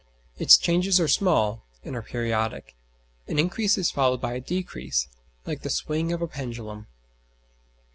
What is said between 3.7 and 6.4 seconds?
is followed by a decrease, like the swing of a